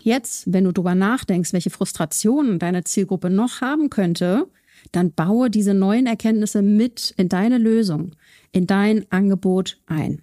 jetzt, 0.02 0.52
wenn 0.52 0.64
du 0.64 0.72
darüber 0.72 0.96
nachdenkst, 0.96 1.54
welche 1.54 1.70
Frustrationen 1.70 2.60
deine 2.60 2.84
Zielgruppe 2.84 3.30
noch 3.30 3.62
haben 3.62 3.90
könnte, 3.90 4.48
dann 4.92 5.14
baue 5.14 5.50
diese 5.50 5.74
neuen 5.74 6.08
Erkenntnisse 6.08 6.62
mit 6.62 7.14
in 7.18 7.30
deine 7.30 7.58
Lösung, 7.58 8.16
in 8.52 8.68
dein 8.68 9.10
Angebot 9.12 9.80
ein. 9.86 10.22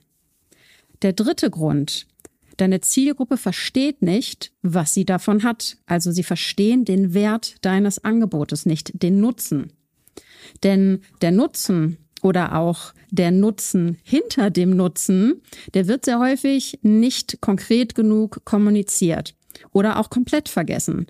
Der 1.03 1.13
dritte 1.13 1.51
Grund, 1.51 2.07
Deine 2.61 2.83
Zielgruppe 2.83 3.39
versteht 3.39 4.03
nicht, 4.03 4.53
was 4.61 4.93
sie 4.93 5.07
davon 5.07 5.45
hat. 5.45 5.79
Also 5.87 6.13
sie 6.13 6.23
verstehen 6.23 6.85
den 6.85 7.15
Wert 7.15 7.55
deines 7.63 8.05
Angebotes 8.05 8.67
nicht, 8.67 9.03
den 9.03 9.19
Nutzen. 9.19 9.73
Denn 10.63 11.01
der 11.23 11.31
Nutzen 11.31 11.97
oder 12.21 12.57
auch 12.57 12.93
der 13.11 13.31
Nutzen 13.31 13.97
hinter 14.03 14.51
dem 14.51 14.77
Nutzen, 14.77 15.41
der 15.73 15.89
wird 15.89 16.05
sehr 16.05 16.19
häufig 16.19 16.79
nicht 16.83 17.41
konkret 17.41 17.95
genug 17.95 18.45
kommuniziert 18.45 19.35
oder 19.73 19.99
auch 19.99 20.11
komplett 20.11 20.49
vergessen. 20.49 21.07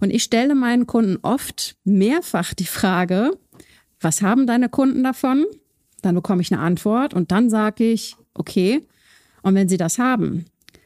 Und 0.00 0.10
ich 0.10 0.22
stelle 0.22 0.54
meinen 0.54 0.86
Kunden 0.86 1.18
oft 1.22 1.76
mehrfach 1.84 2.54
die 2.54 2.66
Frage, 2.66 3.32
was 4.00 4.22
haben 4.22 4.46
deine 4.46 4.68
Kunden 4.68 5.02
davon? 5.02 5.44
Dann 6.02 6.14
bekomme 6.14 6.42
ich 6.42 6.52
eine 6.52 6.60
Antwort 6.60 7.14
und 7.14 7.32
dann 7.32 7.48
sage 7.48 7.84
ich, 7.84 8.16
okay, 8.34 8.86
und 9.42 9.54
wenn 9.54 9.68
sie 9.68 9.76
das 9.78 9.98
haben, 9.98 10.44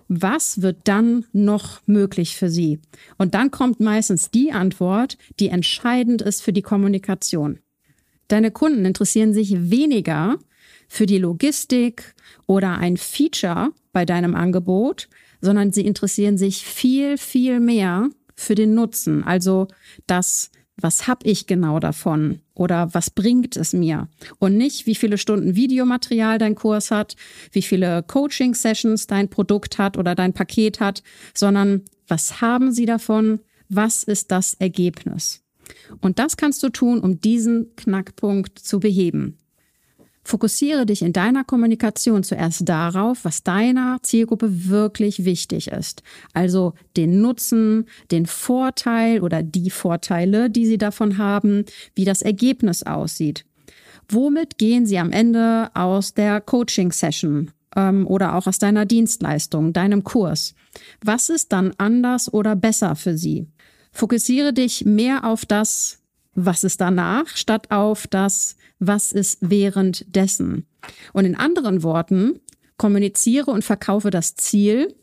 was 0.08 0.62
wird 0.62 0.78
dann 0.84 1.26
noch 1.32 1.80
möglich 1.86 2.36
für 2.36 2.48
Sie? 2.48 2.80
Und 3.18 3.34
dann 3.34 3.50
kommt 3.50 3.78
meistens 3.78 4.30
die 4.30 4.52
Antwort, 4.52 5.18
die 5.38 5.48
entscheidend 5.48 6.22
ist 6.22 6.42
für 6.42 6.52
die 6.52 6.62
Kommunikation. 6.62 7.58
Deine 8.28 8.50
Kunden 8.50 8.84
interessieren 8.84 9.34
sich 9.34 9.70
weniger 9.70 10.38
für 10.88 11.06
die 11.06 11.18
Logistik 11.18 12.14
oder 12.46 12.78
ein 12.78 12.96
Feature 12.96 13.70
bei 13.92 14.04
deinem 14.04 14.34
Angebot, 14.34 15.08
sondern 15.40 15.72
sie 15.72 15.86
interessieren 15.86 16.38
sich 16.38 16.64
viel, 16.64 17.18
viel 17.18 17.60
mehr 17.60 18.10
für 18.34 18.54
den 18.54 18.74
Nutzen, 18.74 19.24
also 19.24 19.68
das 20.06 20.50
was 20.80 21.08
habe 21.08 21.28
ich 21.28 21.46
genau 21.46 21.80
davon 21.80 22.40
oder 22.54 22.94
was 22.94 23.10
bringt 23.10 23.56
es 23.56 23.72
mir 23.72 24.08
und 24.38 24.56
nicht, 24.56 24.86
wie 24.86 24.94
viele 24.94 25.18
Stunden 25.18 25.56
Videomaterial 25.56 26.38
dein 26.38 26.54
Kurs 26.54 26.90
hat, 26.90 27.16
wie 27.52 27.62
viele 27.62 28.02
Coaching-Sessions 28.04 29.06
dein 29.08 29.28
Produkt 29.28 29.78
hat 29.78 29.98
oder 29.98 30.14
dein 30.14 30.32
Paket 30.32 30.80
hat, 30.80 31.02
sondern 31.34 31.82
was 32.06 32.40
haben 32.40 32.72
sie 32.72 32.86
davon, 32.86 33.40
was 33.68 34.04
ist 34.04 34.30
das 34.30 34.54
Ergebnis. 34.54 35.42
Und 36.00 36.18
das 36.18 36.36
kannst 36.36 36.62
du 36.62 36.70
tun, 36.70 37.00
um 37.00 37.20
diesen 37.20 37.74
Knackpunkt 37.76 38.58
zu 38.58 38.80
beheben. 38.80 39.36
Fokussiere 40.24 40.84
dich 40.84 41.02
in 41.02 41.12
deiner 41.12 41.44
Kommunikation 41.44 42.22
zuerst 42.22 42.68
darauf, 42.68 43.24
was 43.24 43.42
deiner 43.42 43.98
Zielgruppe 44.02 44.68
wirklich 44.68 45.24
wichtig 45.24 45.68
ist. 45.68 46.02
Also 46.34 46.74
den 46.96 47.20
Nutzen, 47.20 47.86
den 48.10 48.26
Vorteil 48.26 49.22
oder 49.22 49.42
die 49.42 49.70
Vorteile, 49.70 50.50
die 50.50 50.66
sie 50.66 50.78
davon 50.78 51.18
haben, 51.18 51.64
wie 51.94 52.04
das 52.04 52.22
Ergebnis 52.22 52.82
aussieht. 52.82 53.44
Womit 54.10 54.58
gehen 54.58 54.86
sie 54.86 54.98
am 54.98 55.12
Ende 55.12 55.70
aus 55.74 56.14
der 56.14 56.40
Coaching-Session 56.40 57.50
ähm, 57.76 58.06
oder 58.06 58.34
auch 58.34 58.46
aus 58.46 58.58
deiner 58.58 58.86
Dienstleistung, 58.86 59.72
deinem 59.72 60.04
Kurs? 60.04 60.54
Was 61.04 61.28
ist 61.28 61.52
dann 61.52 61.72
anders 61.78 62.32
oder 62.32 62.56
besser 62.56 62.96
für 62.96 63.16
sie? 63.16 63.46
Fokussiere 63.92 64.52
dich 64.52 64.84
mehr 64.84 65.24
auf 65.24 65.44
das, 65.44 65.97
was 66.46 66.64
ist 66.64 66.80
danach, 66.80 67.28
statt 67.36 67.70
auf 67.70 68.06
das, 68.06 68.56
was 68.78 69.12
ist 69.12 69.38
währenddessen. 69.40 70.66
Und 71.12 71.24
in 71.24 71.34
anderen 71.34 71.82
Worten, 71.82 72.40
kommuniziere 72.76 73.50
und 73.50 73.64
verkaufe 73.64 74.10
das 74.10 74.36
Ziel 74.36 74.94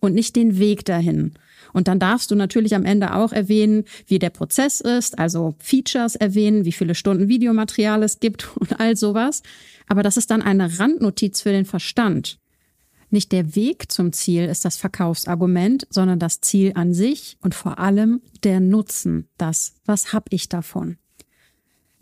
und 0.00 0.14
nicht 0.14 0.34
den 0.34 0.58
Weg 0.58 0.84
dahin. 0.84 1.34
Und 1.72 1.86
dann 1.86 2.00
darfst 2.00 2.32
du 2.32 2.34
natürlich 2.34 2.74
am 2.74 2.84
Ende 2.84 3.14
auch 3.14 3.32
erwähnen, 3.32 3.84
wie 4.06 4.18
der 4.18 4.30
Prozess 4.30 4.80
ist, 4.80 5.18
also 5.20 5.54
Features 5.58 6.16
erwähnen, 6.16 6.64
wie 6.64 6.72
viele 6.72 6.96
Stunden 6.96 7.28
Videomaterial 7.28 8.02
es 8.02 8.18
gibt 8.18 8.48
und 8.56 8.80
all 8.80 8.96
sowas. 8.96 9.42
Aber 9.86 10.02
das 10.02 10.16
ist 10.16 10.30
dann 10.30 10.42
eine 10.42 10.80
Randnotiz 10.80 11.40
für 11.40 11.52
den 11.52 11.64
Verstand. 11.64 12.38
Nicht 13.10 13.32
der 13.32 13.56
Weg 13.56 13.90
zum 13.90 14.12
Ziel 14.12 14.44
ist 14.44 14.64
das 14.64 14.76
Verkaufsargument, 14.76 15.86
sondern 15.90 16.20
das 16.20 16.40
Ziel 16.40 16.72
an 16.74 16.94
sich 16.94 17.36
und 17.42 17.54
vor 17.54 17.78
allem 17.78 18.22
der 18.44 18.60
Nutzen, 18.60 19.28
das, 19.36 19.74
was 19.84 20.12
hab 20.12 20.32
ich 20.32 20.48
davon. 20.48 20.96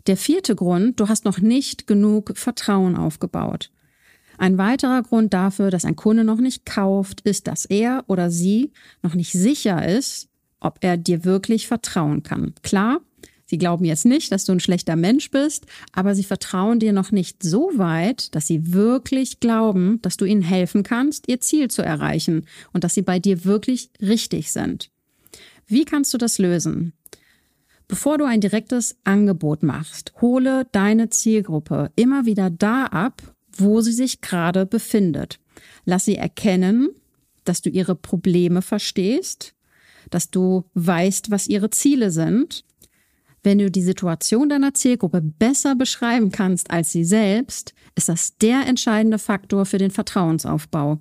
Der 0.07 0.17
vierte 0.17 0.55
Grund, 0.55 0.99
du 0.99 1.09
hast 1.09 1.25
noch 1.25 1.39
nicht 1.39 1.87
genug 1.87 2.37
Vertrauen 2.37 2.95
aufgebaut. 2.95 3.71
Ein 4.37 4.57
weiterer 4.57 5.01
Grund 5.01 5.33
dafür, 5.33 5.69
dass 5.69 5.83
ein 5.83 5.95
Kunde 5.95 6.23
noch 6.23 6.39
nicht 6.39 6.65
kauft, 6.65 7.21
ist, 7.21 7.47
dass 7.47 7.65
er 7.65 8.05
oder 8.07 8.31
sie 8.31 8.71
noch 9.01 9.15
nicht 9.15 9.33
sicher 9.33 9.85
ist, 9.85 10.29
ob 10.59 10.77
er 10.81 10.95
dir 10.95 11.25
wirklich 11.25 11.67
vertrauen 11.67 12.23
kann. 12.23 12.53
Klar, 12.61 13.01
sie 13.49 13.57
glauben 13.57 13.83
jetzt 13.83 14.05
nicht, 14.05 14.31
dass 14.31 14.45
du 14.45 14.51
ein 14.51 14.59
schlechter 14.59 14.95
Mensch 14.95 15.31
bist, 15.31 15.65
aber 15.91 16.15
sie 16.15 16.23
vertrauen 16.23 16.79
dir 16.79 16.93
noch 16.93 17.11
nicht 17.11 17.43
so 17.43 17.71
weit, 17.75 18.33
dass 18.35 18.47
sie 18.47 18.73
wirklich 18.73 19.39
glauben, 19.39 20.01
dass 20.01 20.17
du 20.17 20.25
ihnen 20.25 20.43
helfen 20.43 20.83
kannst, 20.83 21.27
ihr 21.27 21.41
Ziel 21.41 21.69
zu 21.69 21.81
erreichen 21.81 22.45
und 22.73 22.83
dass 22.83 22.93
sie 22.93 23.01
bei 23.01 23.19
dir 23.19 23.43
wirklich 23.45 23.89
richtig 24.01 24.51
sind. 24.51 24.91
Wie 25.67 25.85
kannst 25.85 26.13
du 26.13 26.17
das 26.17 26.37
lösen? 26.37 26.93
Bevor 27.87 28.19
du 28.19 28.25
ein 28.25 28.39
direktes 28.39 28.97
Angebot 29.03 29.63
machst, 29.63 30.13
hole 30.21 30.67
deine 30.71 31.09
Zielgruppe 31.09 31.91
immer 31.95 32.25
wieder 32.25 32.51
da 32.51 32.85
ab, 32.85 33.21
wo 33.51 33.81
sie 33.81 33.91
sich 33.91 34.21
gerade 34.21 34.67
befindet. 34.67 35.39
Lass 35.85 36.05
sie 36.05 36.15
erkennen, 36.15 36.89
dass 37.45 37.61
du 37.61 37.69
ihre 37.69 37.95
Probleme 37.95 38.61
verstehst, 38.61 39.55
dass 40.11 40.29
du 40.29 40.65
weißt, 40.75 41.31
was 41.31 41.47
ihre 41.47 41.71
Ziele 41.71 42.11
sind. 42.11 42.63
Wenn 43.43 43.59
du 43.59 43.71
die 43.71 43.81
Situation 43.81 44.49
deiner 44.49 44.73
Zielgruppe 44.73 45.21
besser 45.21 45.75
beschreiben 45.75 46.31
kannst 46.31 46.71
als 46.71 46.91
sie 46.91 47.05
selbst, 47.05 47.73
ist 47.95 48.09
das 48.09 48.37
der 48.37 48.65
entscheidende 48.67 49.19
Faktor 49.19 49.65
für 49.65 49.77
den 49.77 49.91
Vertrauensaufbau. 49.91 50.99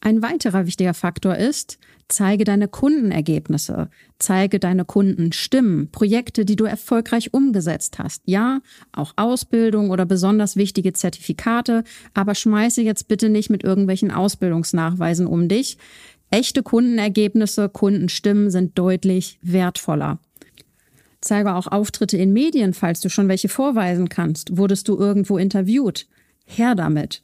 Ein 0.00 0.22
weiterer 0.22 0.66
wichtiger 0.66 0.94
Faktor 0.94 1.36
ist, 1.36 1.78
zeige 2.06 2.44
deine 2.44 2.68
Kundenergebnisse, 2.68 3.90
zeige 4.18 4.60
deine 4.60 4.84
Kundenstimmen, 4.84 5.90
Projekte, 5.90 6.44
die 6.44 6.56
du 6.56 6.64
erfolgreich 6.64 7.34
umgesetzt 7.34 7.98
hast. 7.98 8.22
Ja, 8.24 8.60
auch 8.92 9.12
Ausbildung 9.16 9.90
oder 9.90 10.06
besonders 10.06 10.56
wichtige 10.56 10.92
Zertifikate, 10.92 11.82
aber 12.14 12.34
schmeiße 12.36 12.80
jetzt 12.80 13.08
bitte 13.08 13.28
nicht 13.28 13.50
mit 13.50 13.64
irgendwelchen 13.64 14.12
Ausbildungsnachweisen 14.12 15.26
um 15.26 15.48
dich. 15.48 15.78
Echte 16.30 16.62
Kundenergebnisse, 16.62 17.68
Kundenstimmen 17.68 18.50
sind 18.50 18.78
deutlich 18.78 19.38
wertvoller. 19.42 20.20
Zeige 21.20 21.54
auch 21.54 21.66
Auftritte 21.66 22.16
in 22.16 22.32
Medien, 22.32 22.74
falls 22.74 23.00
du 23.00 23.08
schon 23.08 23.28
welche 23.28 23.48
vorweisen 23.48 24.08
kannst. 24.08 24.56
Wurdest 24.56 24.88
du 24.88 24.96
irgendwo 24.96 25.38
interviewt? 25.38 26.06
Her 26.44 26.74
damit. 26.74 27.22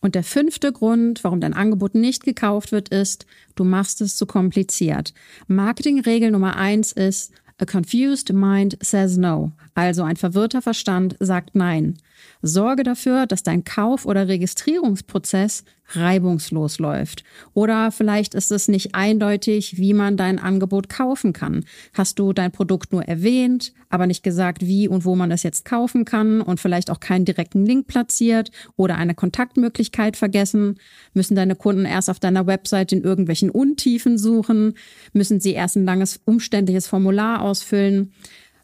Und 0.00 0.14
der 0.14 0.24
fünfte 0.24 0.72
Grund, 0.72 1.24
warum 1.24 1.40
dein 1.40 1.54
Angebot 1.54 1.94
nicht 1.94 2.24
gekauft 2.24 2.72
wird, 2.72 2.90
ist, 2.90 3.26
du 3.54 3.64
machst 3.64 4.00
es 4.00 4.16
zu 4.16 4.26
kompliziert. 4.26 5.14
Marketingregel 5.48 6.30
Nummer 6.30 6.56
eins 6.56 6.92
ist, 6.92 7.32
a 7.58 7.64
confused 7.64 8.32
mind 8.32 8.78
says 8.80 9.16
no. 9.16 9.52
Also 9.74 10.02
ein 10.02 10.16
verwirrter 10.16 10.62
Verstand 10.62 11.16
sagt 11.20 11.54
nein. 11.54 11.98
Sorge 12.42 12.82
dafür, 12.82 13.26
dass 13.26 13.42
dein 13.42 13.64
Kauf- 13.64 14.06
oder 14.06 14.28
Registrierungsprozess 14.28 15.64
reibungslos 15.90 16.78
läuft. 16.78 17.22
Oder 17.54 17.92
vielleicht 17.92 18.34
ist 18.34 18.50
es 18.50 18.68
nicht 18.68 18.94
eindeutig, 18.94 19.78
wie 19.78 19.94
man 19.94 20.16
dein 20.16 20.38
Angebot 20.38 20.88
kaufen 20.88 21.32
kann. 21.32 21.64
Hast 21.92 22.18
du 22.18 22.32
dein 22.32 22.52
Produkt 22.52 22.92
nur 22.92 23.04
erwähnt, 23.04 23.72
aber 23.88 24.06
nicht 24.06 24.22
gesagt, 24.22 24.66
wie 24.66 24.88
und 24.88 25.04
wo 25.04 25.14
man 25.14 25.30
es 25.30 25.42
jetzt 25.42 25.64
kaufen 25.64 26.04
kann 26.04 26.40
und 26.40 26.60
vielleicht 26.60 26.90
auch 26.90 27.00
keinen 27.00 27.24
direkten 27.24 27.64
Link 27.64 27.86
platziert 27.86 28.50
oder 28.76 28.96
eine 28.96 29.14
Kontaktmöglichkeit 29.14 30.16
vergessen? 30.16 30.78
Müssen 31.14 31.36
deine 31.36 31.54
Kunden 31.54 31.84
erst 31.84 32.10
auf 32.10 32.18
deiner 32.18 32.46
Website 32.46 32.92
in 32.92 33.02
irgendwelchen 33.02 33.50
Untiefen 33.50 34.18
suchen? 34.18 34.74
Müssen 35.12 35.40
sie 35.40 35.52
erst 35.52 35.76
ein 35.76 35.84
langes, 35.84 36.20
umständliches 36.24 36.88
Formular 36.88 37.42
ausfüllen? 37.42 38.12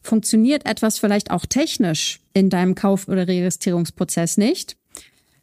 Funktioniert 0.03 0.67
etwas 0.67 0.99
vielleicht 0.99 1.31
auch 1.31 1.47
technisch 1.47 2.21
in 2.35 2.51
deinem 2.51 2.75
Kauf- 2.75 3.09
oder 3.09 3.29
Registrierungsprozess 3.29 4.37
nicht? 4.37 4.77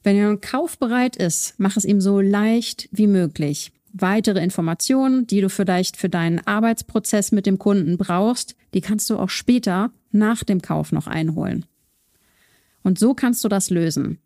Wenn 0.04 0.16
jemand 0.16 0.42
kaufbereit 0.42 1.16
ist, 1.16 1.56
mach 1.58 1.78
es 1.78 1.86
ihm 1.86 2.02
so 2.02 2.20
leicht 2.20 2.90
wie 2.92 3.08
möglich. 3.08 3.72
Weitere 3.92 4.44
Informationen, 4.44 5.28
die 5.28 5.42
du 5.42 5.50
vielleicht 5.50 5.98
für 5.98 6.10
deinen 6.10 6.46
Arbeitsprozess 6.46 7.32
mit 7.32 7.46
dem 7.46 7.58
Kunden 7.58 7.98
brauchst, 7.98 8.56
die 8.74 8.82
kannst 8.82 9.10
du 9.10 9.18
auch 9.18 9.30
später 9.30 9.92
nach 10.12 10.44
dem 10.44 10.62
Kauf 10.62 10.92
noch 10.92 11.08
einholen. 11.08 11.66
Und 12.84 13.00
so 13.00 13.14
kannst 13.14 13.44
du 13.44 13.50
das 13.50 13.70
lösen. 13.70 14.20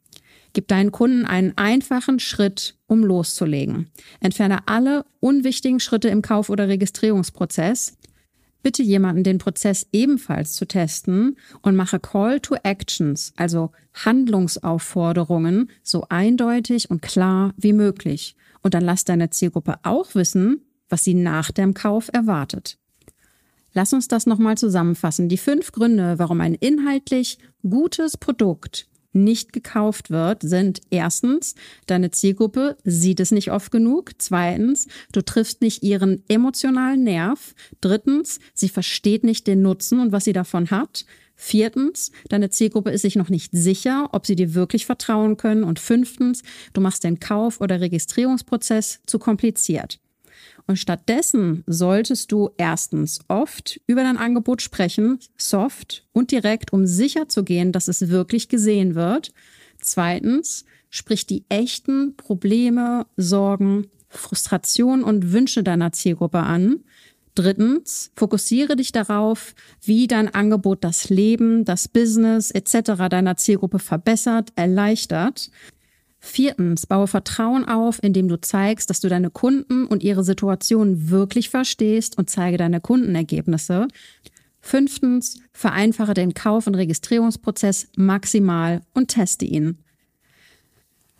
Gib 0.53 0.67
deinen 0.67 0.91
Kunden 0.91 1.25
einen 1.25 1.57
einfachen 1.57 2.19
Schritt, 2.19 2.75
um 2.85 3.03
loszulegen. 3.03 3.89
Entferne 4.19 4.67
alle 4.67 5.05
unwichtigen 5.19 5.79
Schritte 5.79 6.09
im 6.09 6.21
Kauf- 6.21 6.49
oder 6.49 6.67
Registrierungsprozess 6.67 7.97
bitte 8.63 8.81
jemanden, 8.81 9.23
den 9.23 9.37
Prozess 9.37 9.85
ebenfalls 9.91 10.53
zu 10.53 10.65
testen 10.65 11.37
und 11.61 11.75
mache 11.75 11.99
Call 11.99 12.39
to 12.39 12.55
Actions, 12.63 13.33
also 13.35 13.71
Handlungsaufforderungen, 13.93 15.69
so 15.83 16.05
eindeutig 16.09 16.89
und 16.89 17.01
klar 17.01 17.53
wie 17.57 17.73
möglich. 17.73 18.35
Und 18.61 18.73
dann 18.73 18.83
lass 18.83 19.05
deine 19.05 19.29
Zielgruppe 19.29 19.75
auch 19.83 20.15
wissen, 20.15 20.61
was 20.89 21.03
sie 21.03 21.13
nach 21.13 21.51
dem 21.51 21.73
Kauf 21.73 22.09
erwartet. 22.11 22.77
Lass 23.73 23.93
uns 23.93 24.07
das 24.07 24.25
nochmal 24.25 24.57
zusammenfassen. 24.57 25.29
Die 25.29 25.37
fünf 25.37 25.71
Gründe, 25.71 26.19
warum 26.19 26.41
ein 26.41 26.53
inhaltlich 26.53 27.39
gutes 27.63 28.17
Produkt 28.17 28.87
nicht 29.13 29.53
gekauft 29.53 30.09
wird, 30.09 30.41
sind 30.41 30.81
erstens, 30.89 31.55
deine 31.87 32.11
Zielgruppe 32.11 32.77
sieht 32.83 33.19
es 33.19 33.31
nicht 33.31 33.51
oft 33.51 33.71
genug. 33.71 34.11
Zweitens, 34.17 34.87
du 35.11 35.21
triffst 35.21 35.61
nicht 35.61 35.83
ihren 35.83 36.23
emotionalen 36.27 37.03
Nerv. 37.03 37.53
Drittens, 37.81 38.39
sie 38.53 38.69
versteht 38.69 39.23
nicht 39.23 39.47
den 39.47 39.61
Nutzen 39.61 39.99
und 39.99 40.11
was 40.11 40.25
sie 40.25 40.33
davon 40.33 40.71
hat. 40.71 41.05
Viertens, 41.35 42.11
deine 42.29 42.49
Zielgruppe 42.49 42.91
ist 42.91 43.01
sich 43.01 43.15
noch 43.15 43.29
nicht 43.29 43.51
sicher, 43.53 44.09
ob 44.11 44.25
sie 44.25 44.35
dir 44.35 44.53
wirklich 44.53 44.85
vertrauen 44.85 45.37
können. 45.37 45.63
Und 45.63 45.79
fünftens, 45.79 46.43
du 46.73 46.81
machst 46.81 47.03
den 47.03 47.19
Kauf- 47.19 47.59
oder 47.59 47.81
Registrierungsprozess 47.81 49.01
zu 49.05 49.19
kompliziert. 49.19 49.99
Und 50.65 50.77
stattdessen 50.77 51.63
solltest 51.67 52.31
du 52.31 52.49
erstens 52.57 53.19
oft 53.27 53.81
über 53.85 54.03
dein 54.03 54.17
Angebot 54.17 54.61
sprechen, 54.61 55.19
soft 55.37 56.05
und 56.13 56.31
direkt, 56.31 56.71
um 56.71 56.85
sicher 56.85 57.27
zu 57.27 57.43
gehen, 57.43 57.71
dass 57.71 57.87
es 57.87 58.09
wirklich 58.09 58.47
gesehen 58.47 58.95
wird. 58.95 59.33
Zweitens, 59.81 60.65
sprich 60.89 61.27
die 61.27 61.43
echten 61.49 62.15
Probleme, 62.15 63.05
Sorgen, 63.17 63.87
Frustrationen 64.07 65.03
und 65.03 65.33
Wünsche 65.33 65.63
deiner 65.63 65.91
Zielgruppe 65.91 66.39
an. 66.39 66.83
Drittens, 67.35 68.11
fokussiere 68.15 68.75
dich 68.75 68.91
darauf, 68.91 69.55
wie 69.81 70.07
dein 70.07 70.33
Angebot 70.33 70.83
das 70.83 71.09
Leben, 71.09 71.65
das 71.65 71.87
Business 71.87 72.51
etc. 72.51 73.09
deiner 73.09 73.37
Zielgruppe 73.37 73.79
verbessert, 73.79 74.53
erleichtert. 74.55 75.49
Viertens, 76.25 76.85
baue 76.85 77.07
Vertrauen 77.07 77.65
auf, 77.65 78.01
indem 78.01 78.29
du 78.29 78.39
zeigst, 78.39 78.89
dass 78.89 79.01
du 79.01 79.09
deine 79.09 79.29
Kunden 79.29 79.85
und 79.85 80.03
ihre 80.03 80.23
Situation 80.23 81.09
wirklich 81.09 81.49
verstehst 81.49 82.17
und 82.17 82.29
zeige 82.29 82.55
deine 82.55 82.79
Kundenergebnisse. 82.79 83.89
Fünftens, 84.61 85.41
vereinfache 85.51 86.13
den 86.13 86.33
Kauf- 86.33 86.65
und 86.65 86.75
Registrierungsprozess 86.75 87.89
maximal 87.97 88.83
und 88.93 89.09
teste 89.09 89.43
ihn. 89.43 89.79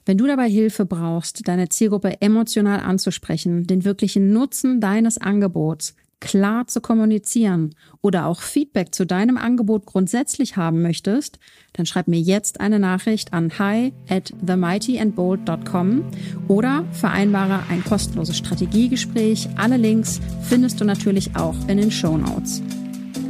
Wenn 0.05 0.17
du 0.17 0.25
dabei 0.25 0.50
Hilfe 0.50 0.86
brauchst, 0.86 1.50
deine 1.50 1.67
Zielgruppe 1.67 2.22
emotional 2.22 2.79
anzusprechen, 2.79 3.67
den 3.67 3.83
wirklichen 3.83 4.31
Nutzen 4.31 4.79
deines 4.79 5.17
Angebots 5.17 5.95
klar 6.24 6.68
zu 6.68 6.80
kommunizieren 6.80 7.75
oder 8.01 8.25
auch 8.27 8.42
Feedback 8.42 8.96
zu 8.96 9.06
deinem 9.06 9.38
Angebot 9.38 9.86
grundsätzlich 9.86 10.56
haben 10.56 10.82
möchtest, 10.82 11.38
dann 11.74 11.86
schreib 11.86 12.08
mir 12.08 12.20
jetzt 12.20 12.62
eine 12.62 12.80
Nachricht 12.80 13.34
an 13.34 13.60
hi 13.60 13.94
at 14.10 14.34
themightyandbold.com 14.46 16.06
oder 16.48 16.86
vereinbare 16.94 17.63
ein 17.70 17.84
kostenloses 17.84 18.38
Strategiegespräch. 18.38 19.50
Alle 19.58 19.77
Links 19.77 20.22
findest 20.44 20.80
du 20.80 20.86
natürlich 20.86 21.36
auch 21.36 21.55
in 21.68 21.77
den 21.77 21.92
Show 21.92 22.18
Notes. 22.18 22.62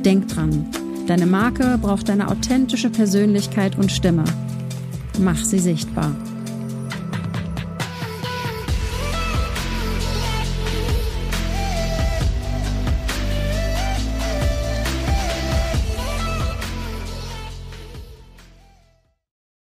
Denk 0.05 0.27
dran, 0.27 0.67
deine 1.07 1.25
Marke 1.25 1.79
braucht 1.81 2.11
eine 2.11 2.27
authentische 2.27 2.91
Persönlichkeit 2.91 3.75
und 3.75 3.91
Stimme. 3.91 4.23
Mach 5.19 5.43
sie 5.43 5.59
sichtbar. 5.59 6.15